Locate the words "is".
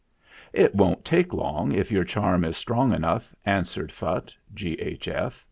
2.43-2.57